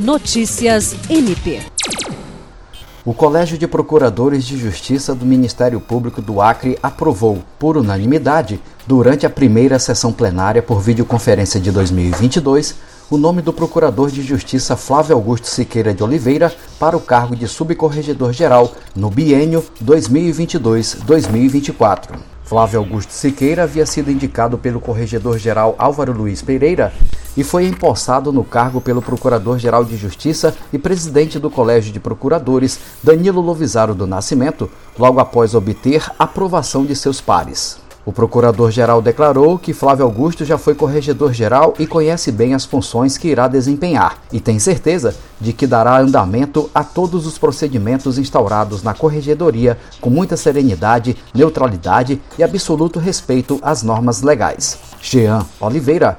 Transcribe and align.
Notícias 0.00 0.96
MP. 1.10 1.60
O 3.04 3.12
Colégio 3.12 3.58
de 3.58 3.68
Procuradores 3.68 4.46
de 4.46 4.56
Justiça 4.56 5.14
do 5.14 5.26
Ministério 5.26 5.78
Público 5.78 6.22
do 6.22 6.40
Acre 6.40 6.78
aprovou, 6.82 7.40
por 7.58 7.76
unanimidade, 7.76 8.58
durante 8.86 9.26
a 9.26 9.30
primeira 9.30 9.78
sessão 9.78 10.10
plenária 10.10 10.62
por 10.62 10.80
videoconferência 10.80 11.60
de 11.60 11.70
2022, 11.70 12.76
o 13.10 13.18
nome 13.18 13.42
do 13.42 13.52
Procurador 13.52 14.10
de 14.10 14.22
Justiça 14.22 14.74
Flávio 14.74 15.14
Augusto 15.14 15.48
Siqueira 15.48 15.92
de 15.92 16.02
Oliveira 16.02 16.50
para 16.78 16.96
o 16.96 17.00
cargo 17.00 17.36
de 17.36 17.46
Subcorregedor-Geral 17.46 18.72
no 18.96 19.10
biênio 19.10 19.62
2022-2024. 19.84 22.18
Flávio 22.42 22.78
Augusto 22.78 23.12
Siqueira 23.12 23.64
havia 23.64 23.84
sido 23.84 24.10
indicado 24.10 24.56
pelo 24.56 24.80
Corregedor-Geral 24.80 25.74
Álvaro 25.78 26.14
Luiz 26.14 26.40
Pereira 26.40 26.90
e 27.36 27.44
foi 27.44 27.66
empossado 27.66 28.32
no 28.32 28.44
cargo 28.44 28.80
pelo 28.80 29.02
Procurador-Geral 29.02 29.84
de 29.84 29.96
Justiça 29.96 30.54
e 30.72 30.78
presidente 30.78 31.38
do 31.38 31.50
Colégio 31.50 31.92
de 31.92 32.00
Procuradores, 32.00 32.78
Danilo 33.02 33.40
Lovisaro 33.40 33.94
do 33.94 34.06
Nascimento, 34.06 34.70
logo 34.98 35.20
após 35.20 35.54
obter 35.54 36.10
aprovação 36.18 36.84
de 36.84 36.94
seus 36.96 37.20
pares. 37.20 37.78
O 38.04 38.12
procurador-geral 38.12 39.02
declarou 39.02 39.58
que 39.58 39.74
Flávio 39.74 40.06
Augusto 40.06 40.42
já 40.42 40.56
foi 40.56 40.74
corregedor-geral 40.74 41.74
e 41.78 41.86
conhece 41.86 42.32
bem 42.32 42.54
as 42.54 42.64
funções 42.64 43.18
que 43.18 43.28
irá 43.28 43.46
desempenhar, 43.46 44.18
e 44.32 44.40
tem 44.40 44.58
certeza 44.58 45.14
de 45.38 45.52
que 45.52 45.66
dará 45.66 45.98
andamento 45.98 46.70
a 46.74 46.82
todos 46.82 47.26
os 47.26 47.36
procedimentos 47.36 48.18
instaurados 48.18 48.82
na 48.82 48.94
corregedoria 48.94 49.78
com 50.00 50.08
muita 50.08 50.36
serenidade, 50.36 51.16
neutralidade 51.34 52.20
e 52.38 52.42
absoluto 52.42 52.98
respeito 52.98 53.60
às 53.62 53.82
normas 53.82 54.22
legais. 54.22 54.78
Jean 55.02 55.44
Oliveira, 55.60 56.18